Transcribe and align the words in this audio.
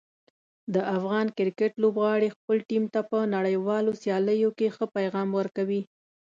د 0.73 0.75
افغان 0.97 1.27
کرکټ 1.37 1.71
لوبغاړي 1.83 2.29
خپل 2.35 2.57
ټیم 2.69 2.83
ته 2.93 3.01
په 3.09 3.19
نړیوالو 3.35 3.91
سیالیو 4.01 4.49
کې 4.57 4.67
ښه 4.75 4.85
پیغام 4.97 5.29
ورکوي. 5.39 5.81